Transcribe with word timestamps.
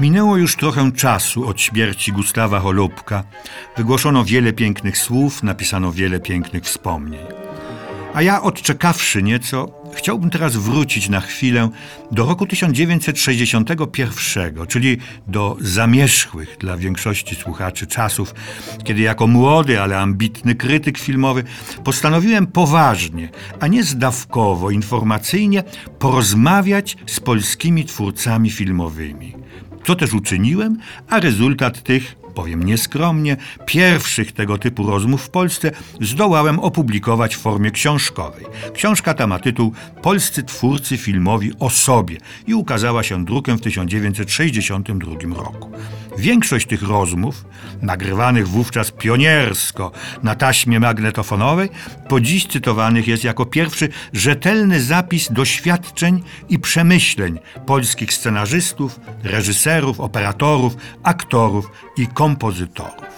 Minęło 0.00 0.36
już 0.36 0.56
trochę 0.56 0.92
czasu 0.92 1.48
od 1.48 1.60
śmierci 1.60 2.12
Gustawa 2.12 2.60
Holubka. 2.60 3.24
Wygłoszono 3.76 4.24
wiele 4.24 4.52
pięknych 4.52 4.98
słów, 4.98 5.42
napisano 5.42 5.92
wiele 5.92 6.20
pięknych 6.20 6.64
wspomnień. 6.64 7.26
A 8.14 8.22
ja, 8.22 8.42
odczekawszy 8.42 9.22
nieco, 9.22 9.72
chciałbym 9.94 10.30
teraz 10.30 10.56
wrócić 10.56 11.08
na 11.08 11.20
chwilę 11.20 11.68
do 12.12 12.26
roku 12.26 12.46
1961, 12.46 14.66
czyli 14.66 14.98
do 15.26 15.56
zamierzchłych 15.60 16.56
dla 16.58 16.76
większości 16.76 17.34
słuchaczy 17.34 17.86
czasów, 17.86 18.34
kiedy 18.84 19.00
jako 19.00 19.26
młody, 19.26 19.80
ale 19.80 19.98
ambitny 19.98 20.54
krytyk 20.54 20.98
filmowy 20.98 21.44
postanowiłem 21.84 22.46
poważnie, 22.46 23.28
a 23.60 23.66
nie 23.66 23.84
zdawkowo, 23.84 24.70
informacyjnie 24.70 25.62
porozmawiać 25.98 26.96
z 27.06 27.20
polskimi 27.20 27.84
twórcami 27.84 28.50
filmowymi. 28.50 29.39
Co 29.86 29.94
też 29.94 30.14
uczyniłem, 30.14 30.78
a 31.08 31.20
rezultat 31.20 31.82
tych 31.82 32.16
powiem 32.34 32.62
nieskromnie, 32.62 33.36
pierwszych 33.66 34.32
tego 34.32 34.58
typu 34.58 34.86
rozmów 34.86 35.22
w 35.22 35.30
Polsce 35.30 35.70
zdołałem 36.00 36.58
opublikować 36.58 37.36
w 37.36 37.38
formie 37.38 37.70
książkowej. 37.70 38.44
Książka 38.74 39.14
ta 39.14 39.26
ma 39.26 39.38
tytuł 39.38 39.72
Polscy 40.02 40.42
twórcy 40.42 40.96
filmowi 40.96 41.52
o 41.58 41.70
sobie 41.70 42.16
i 42.46 42.54
ukazała 42.54 43.02
się 43.02 43.24
drukiem 43.24 43.58
w 43.58 43.60
1962 43.60 45.34
roku. 45.34 45.70
Większość 46.18 46.66
tych 46.66 46.82
rozmów, 46.82 47.44
nagrywanych 47.82 48.48
wówczas 48.48 48.90
pioniersko 48.90 49.92
na 50.22 50.34
taśmie 50.34 50.80
magnetofonowej, 50.80 51.68
po 52.08 52.20
dziś 52.20 52.46
cytowanych 52.46 53.08
jest 53.08 53.24
jako 53.24 53.46
pierwszy 53.46 53.88
rzetelny 54.12 54.80
zapis 54.80 55.32
doświadczeń 55.32 56.22
i 56.48 56.58
przemyśleń 56.58 57.38
polskich 57.66 58.14
scenarzystów, 58.14 59.00
reżyserów, 59.22 60.00
operatorów, 60.00 60.76
aktorów 61.02 61.70
i 61.96 62.06
kompozytorów. 62.06 63.10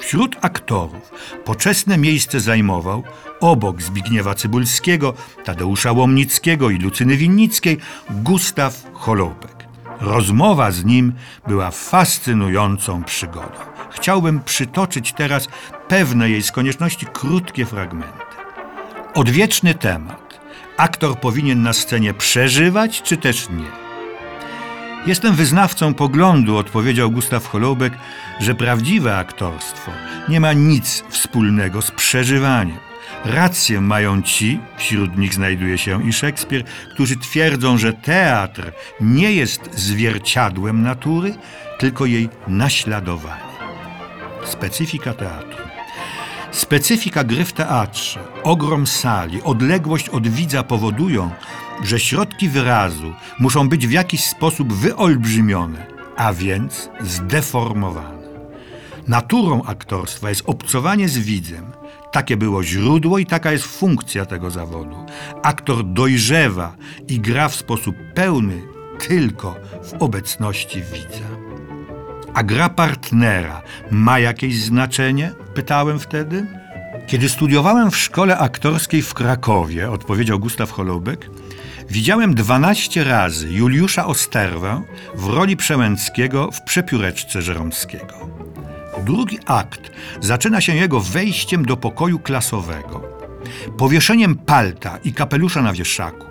Wśród 0.00 0.36
aktorów 0.40 1.10
poczesne 1.44 1.98
miejsce 1.98 2.40
zajmował 2.40 3.02
obok 3.40 3.82
Zbigniewa 3.82 4.34
Cybulskiego, 4.34 5.14
Tadeusza 5.44 5.92
Łomnickiego 5.92 6.70
i 6.70 6.78
Lucyny 6.78 7.16
Winnickiej 7.16 7.78
Gustaw 8.10 8.84
Choloupek. 8.92 9.55
Rozmowa 10.00 10.70
z 10.70 10.84
nim 10.84 11.12
była 11.48 11.70
fascynującą 11.70 13.04
przygodą. 13.04 13.58
Chciałbym 13.90 14.40
przytoczyć 14.40 15.12
teraz 15.12 15.48
pewne 15.88 16.30
jej 16.30 16.42
z 16.42 16.52
konieczności 16.52 17.06
krótkie 17.12 17.66
fragmenty. 17.66 18.18
Odwieczny 19.14 19.74
temat. 19.74 20.40
Aktor 20.76 21.20
powinien 21.20 21.62
na 21.62 21.72
scenie 21.72 22.14
przeżywać, 22.14 23.02
czy 23.02 23.16
też 23.16 23.48
nie? 23.50 23.86
Jestem 25.06 25.34
wyznawcą 25.34 25.94
poglądu, 25.94 26.56
odpowiedział 26.56 27.10
Gustaw 27.10 27.46
Holoubek, 27.46 27.92
że 28.40 28.54
prawdziwe 28.54 29.16
aktorstwo 29.16 29.92
nie 30.28 30.40
ma 30.40 30.52
nic 30.52 31.04
wspólnego 31.08 31.82
z 31.82 31.90
przeżywaniem. 31.90 32.78
Rację 33.24 33.80
mają 33.80 34.22
ci, 34.22 34.60
wśród 34.76 35.18
nich 35.18 35.34
znajduje 35.34 35.78
się 35.78 36.08
i 36.08 36.12
Szekspir, 36.12 36.64
którzy 36.94 37.16
twierdzą, 37.16 37.78
że 37.78 37.92
teatr 37.92 38.72
nie 39.00 39.32
jest 39.32 39.78
zwierciadłem 39.78 40.82
natury, 40.82 41.34
tylko 41.78 42.06
jej 42.06 42.28
naśladowanie. 42.48 43.56
Specyfika 44.44 45.14
teatru. 45.14 45.66
Specyfika 46.50 47.24
gry 47.24 47.44
w 47.44 47.52
teatrze, 47.52 48.20
ogrom 48.42 48.86
sali, 48.86 49.42
odległość 49.42 50.08
od 50.08 50.28
widza 50.28 50.62
powodują, 50.62 51.30
że 51.82 52.00
środki 52.00 52.48
wyrazu 52.48 53.14
muszą 53.38 53.68
być 53.68 53.86
w 53.86 53.90
jakiś 53.90 54.24
sposób 54.24 54.72
wyolbrzymione, 54.72 55.86
a 56.16 56.32
więc 56.32 56.90
zdeformowane. 57.00 58.15
Naturą 59.08 59.62
aktorstwa 59.64 60.28
jest 60.28 60.42
obcowanie 60.46 61.08
z 61.08 61.18
widzem. 61.18 61.72
Takie 62.12 62.36
było 62.36 62.64
źródło 62.64 63.18
i 63.18 63.26
taka 63.26 63.52
jest 63.52 63.64
funkcja 63.64 64.26
tego 64.26 64.50
zawodu. 64.50 64.96
Aktor 65.42 65.84
dojrzewa 65.84 66.76
i 67.08 67.20
gra 67.20 67.48
w 67.48 67.54
sposób 67.54 67.96
pełny 68.14 68.62
tylko 69.08 69.56
w 69.82 70.02
obecności 70.02 70.82
widza. 70.82 71.26
A 72.34 72.42
gra 72.42 72.68
partnera 72.68 73.62
ma 73.90 74.18
jakieś 74.18 74.62
znaczenie? 74.62 75.32
Pytałem 75.54 75.98
wtedy. 75.98 76.46
Kiedy 77.06 77.28
studiowałem 77.28 77.90
w 77.90 77.96
szkole 77.96 78.38
aktorskiej 78.38 79.02
w 79.02 79.14
Krakowie, 79.14 79.90
odpowiedział 79.90 80.38
Gustaw 80.38 80.70
Holoubek, 80.70 81.30
widziałem 81.90 82.34
12 82.34 83.04
razy 83.04 83.52
Juliusza 83.52 84.06
Osterwę 84.06 84.82
w 85.14 85.28
roli 85.28 85.56
Przełęckiego 85.56 86.50
w 86.50 86.62
Przepióreczce 86.62 87.42
Żeromskiego. 87.42 88.45
Drugi 89.06 89.38
akt 89.46 89.90
zaczyna 90.20 90.60
się 90.60 90.74
jego 90.74 91.00
wejściem 91.00 91.64
do 91.64 91.76
pokoju 91.76 92.18
klasowego, 92.18 93.02
powieszeniem 93.78 94.34
palta 94.34 94.98
i 95.04 95.12
kapelusza 95.12 95.62
na 95.62 95.72
wieszaku. 95.72 96.26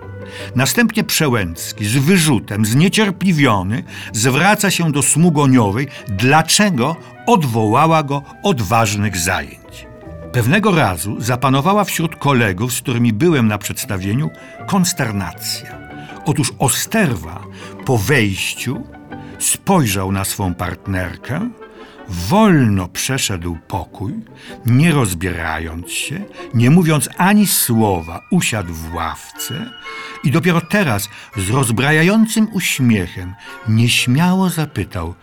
Następnie 0.56 1.04
Przełęcki 1.04 1.86
z 1.86 1.98
wyrzutem, 1.98 2.66
zniecierpliwiony, 2.66 3.84
zwraca 4.14 4.72
się 4.72 4.92
do 4.92 5.02
Smugoniowej, 5.02 5.88
dlaczego 6.08 6.96
odwołała 7.26 8.04
go 8.04 8.24
od 8.44 8.62
ważnych 8.62 9.18
zajęć. 9.18 9.88
Pewnego 10.32 10.76
razu 10.76 11.22
zapanowała 11.22 11.84
wśród 11.84 12.16
kolegów, 12.16 12.74
z 12.74 12.82
którymi 12.82 13.14
byłem 13.14 13.48
na 13.48 13.58
przedstawieniu, 13.58 14.30
konsternacja. 14.68 15.78
Otóż 16.26 16.54
Osterwa 16.60 17.44
po 17.86 17.98
wejściu 17.98 18.84
spojrzał 19.40 20.12
na 20.12 20.26
swą 20.26 20.54
partnerkę, 20.54 21.50
wolno 22.10 22.88
przeszedł 22.88 23.58
pokój, 23.68 24.14
nie 24.66 24.92
rozbierając 24.92 25.92
się, 25.92 26.26
nie 26.54 26.70
mówiąc 26.70 27.10
ani 27.18 27.48
słowa, 27.48 28.22
usiadł 28.32 28.74
w 28.74 28.94
ławce 28.94 29.72
i 30.24 30.32
dopiero 30.32 30.62
teraz 30.62 31.10
z 31.38 31.50
rozbrajającym 31.50 32.48
uśmiechem 32.54 33.34
nieśmiało 33.68 34.50
zapytał, 34.50 35.14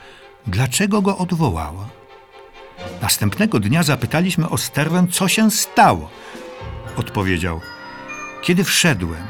dlaczego 0.47 1.03
go 1.03 1.19
odwołała. 1.19 1.88
Następnego 3.03 3.60
dnia 3.60 3.82
zapytaliśmy 3.82 4.49
o 4.49 4.59
sterwę, 4.59 5.06
co 5.10 5.28
się 5.28 5.50
stało. 5.50 6.10
Odpowiedział: 6.97 7.60
Kiedy 8.43 8.64
wszedłem, 8.64 9.22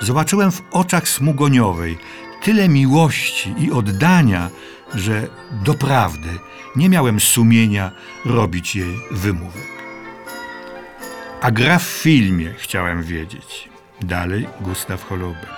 zobaczyłem 0.00 0.52
w 0.52 0.62
oczach 0.72 1.08
smugoniowej 1.08 1.98
tyle 2.42 2.68
miłości 2.68 3.54
i 3.58 3.72
oddania, 3.72 4.50
że 4.94 5.28
doprawdy 5.64 6.38
nie 6.76 6.88
miałem 6.88 7.20
sumienia 7.20 7.90
robić 8.24 8.76
jej 8.76 9.00
wymówek. 9.10 9.72
A 11.40 11.50
gra 11.50 11.78
w 11.78 11.82
filmie, 11.82 12.54
chciałem 12.58 13.02
wiedzieć. 13.02 13.68
Dalej 14.00 14.46
Gustaw 14.60 15.04
Holoubek. 15.04 15.50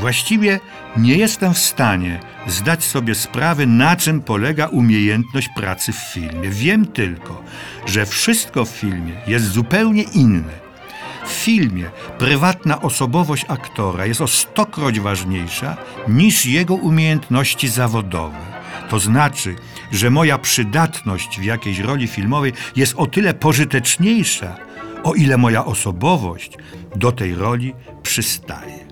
Właściwie 0.00 0.60
nie 0.96 1.16
jestem 1.16 1.54
w 1.54 1.58
stanie 1.58 2.20
zdać 2.46 2.84
sobie 2.84 3.14
sprawy, 3.14 3.66
na 3.66 3.96
czym 3.96 4.20
polega 4.20 4.66
umiejętność 4.66 5.48
pracy 5.56 5.92
w 5.92 5.96
filmie. 5.96 6.48
Wiem 6.50 6.86
tylko, 6.86 7.42
że 7.86 8.06
wszystko 8.06 8.64
w 8.64 8.68
filmie 8.68 9.12
jest 9.26 9.46
zupełnie 9.46 10.02
inne. 10.02 10.65
W 11.26 11.32
filmie 11.32 11.90
prywatna 12.18 12.82
osobowość 12.82 13.44
aktora 13.48 14.06
jest 14.06 14.20
o 14.20 14.26
stokroć 14.26 15.00
ważniejsza 15.00 15.76
niż 16.08 16.46
jego 16.46 16.74
umiejętności 16.74 17.68
zawodowe. 17.68 18.38
To 18.88 18.98
znaczy, 18.98 19.56
że 19.92 20.10
moja 20.10 20.38
przydatność 20.38 21.40
w 21.40 21.44
jakiejś 21.44 21.78
roli 21.78 22.06
filmowej 22.06 22.52
jest 22.76 22.94
o 22.96 23.06
tyle 23.06 23.34
pożyteczniejsza, 23.34 24.56
o 25.04 25.14
ile 25.14 25.36
moja 25.36 25.64
osobowość 25.64 26.50
do 26.96 27.12
tej 27.12 27.34
roli 27.34 27.74
przystaje. 28.02 28.85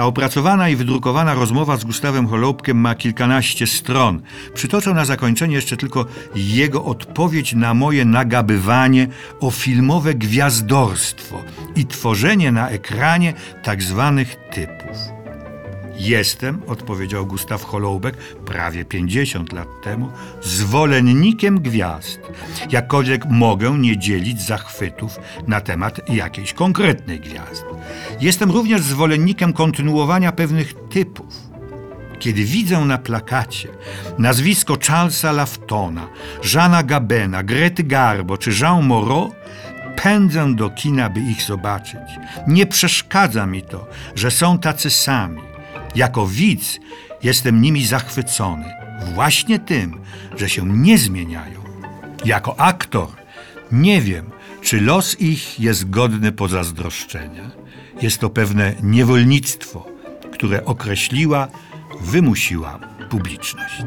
Ta 0.00 0.06
opracowana 0.06 0.68
i 0.68 0.76
wydrukowana 0.76 1.34
rozmowa 1.34 1.76
z 1.76 1.84
Gustawem 1.84 2.28
Holoubkiem 2.28 2.76
ma 2.76 2.94
kilkanaście 2.94 3.66
stron. 3.66 4.22
Przytoczę 4.54 4.94
na 4.94 5.04
zakończenie 5.04 5.54
jeszcze 5.54 5.76
tylko 5.76 6.06
jego 6.34 6.84
odpowiedź 6.84 7.54
na 7.54 7.74
moje 7.74 8.04
nagabywanie 8.04 9.08
o 9.40 9.50
filmowe 9.50 10.14
gwiazdorstwo 10.14 11.42
i 11.76 11.86
tworzenie 11.86 12.52
na 12.52 12.68
ekranie 12.68 13.34
tak 13.62 13.82
zwanych 13.82 14.36
typów. 14.36 15.19
Jestem, 16.00 16.62
odpowiedział 16.66 17.26
Gustaw 17.26 17.64
Holoubek 17.64 18.16
prawie 18.46 18.84
50 18.84 19.52
lat 19.52 19.68
temu, 19.82 20.10
zwolennikiem 20.42 21.60
gwiazd. 21.60 22.20
Jakkolwiek 22.70 23.24
mogę 23.30 23.70
nie 23.78 23.98
dzielić 23.98 24.42
zachwytów 24.42 25.18
na 25.46 25.60
temat 25.60 26.10
jakiejś 26.10 26.52
konkretnej 26.52 27.20
gwiazdy. 27.20 27.66
Jestem 28.20 28.50
również 28.50 28.82
zwolennikiem 28.82 29.52
kontynuowania 29.52 30.32
pewnych 30.32 30.74
typów. 30.90 31.36
Kiedy 32.18 32.44
widzę 32.44 32.80
na 32.80 32.98
plakacie 32.98 33.68
nazwisko 34.18 34.76
Charlesa 34.86 35.32
Laftona, 35.32 36.08
Jeana 36.54 36.82
Gabena, 36.82 37.42
Grety 37.42 37.82
Garbo 37.82 38.38
czy 38.38 38.50
Jean 38.60 38.86
Moreau, 38.86 39.32
pędzę 40.02 40.54
do 40.54 40.70
kina, 40.70 41.10
by 41.10 41.20
ich 41.20 41.42
zobaczyć. 41.42 42.00
Nie 42.46 42.66
przeszkadza 42.66 43.46
mi 43.46 43.62
to, 43.62 43.86
że 44.14 44.30
są 44.30 44.58
tacy 44.58 44.90
sami 44.90 45.49
Jako 45.94 46.26
widz 46.26 46.80
jestem 47.22 47.60
nimi 47.60 47.86
zachwycony, 47.86 48.72
właśnie 49.14 49.58
tym, 49.58 50.00
że 50.36 50.48
się 50.48 50.66
nie 50.66 50.98
zmieniają. 50.98 51.60
Jako 52.24 52.60
aktor 52.60 53.08
nie 53.72 54.00
wiem, 54.00 54.30
czy 54.62 54.80
los 54.80 55.20
ich 55.20 55.60
jest 55.60 55.90
godny 55.90 56.32
pozazdroszczenia. 56.32 57.50
Jest 58.02 58.20
to 58.20 58.30
pewne 58.30 58.74
niewolnictwo, 58.82 59.86
które 60.32 60.64
określiła, 60.64 61.48
wymusiła 62.00 62.78
publiczność. 63.10 63.84